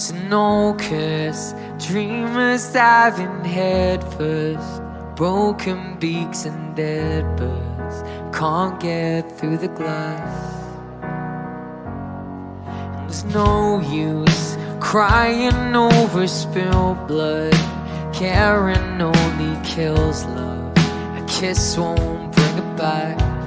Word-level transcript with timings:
There's 0.00 0.14
no 0.30 0.74
curse, 0.78 1.52
dreamers 1.78 2.72
diving 2.72 3.44
head 3.44 4.02
first. 4.14 4.80
Broken 5.14 5.98
beaks 5.98 6.46
and 6.46 6.74
dead 6.74 7.36
birds 7.36 8.02
can't 8.34 8.80
get 8.80 9.30
through 9.30 9.58
the 9.58 9.68
glass. 9.68 10.64
And 12.64 13.10
there's 13.10 13.24
no 13.26 13.80
use 13.92 14.56
crying 14.80 15.76
over 15.76 16.26
spilled 16.26 17.06
blood. 17.06 17.52
Caring 18.14 19.02
only 19.02 19.68
kills 19.68 20.24
love. 20.24 20.78
A 21.18 21.26
kiss 21.28 21.76
won't 21.76 22.34
bring 22.34 22.56
it 22.56 22.76
back. 22.78 23.39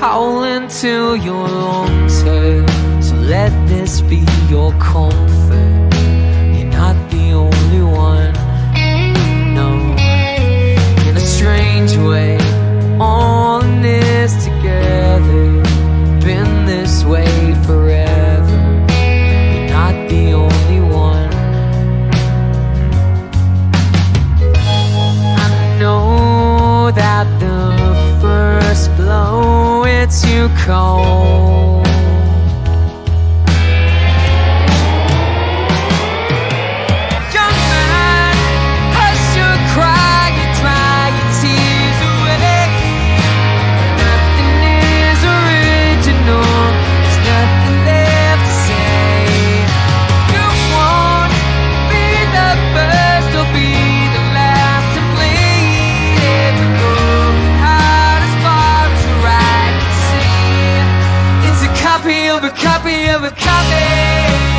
howling 0.00 0.68
to 0.68 1.16
your 1.16 1.48
lungs 1.48 2.22
hurt. 2.22 2.70
So 3.02 3.14
let 3.16 3.52
this 3.66 4.00
be 4.00 4.24
your 4.48 4.72
comfort. 4.78 5.94
You're 6.54 6.72
not 6.80 6.96
the 7.10 7.32
only 7.32 7.82
one. 7.82 8.37
you 30.38 30.48
call. 30.50 31.47
copy 62.08 62.28
of 62.28 62.42
a 62.42 62.50
copy 62.50 63.06
of 63.10 63.22
a 63.22 63.30
copy. 63.30 64.57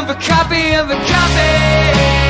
of 0.00 0.08
a 0.08 0.14
copy 0.14 0.72
of 0.72 0.88
a 0.88 0.94
copy 0.94 2.29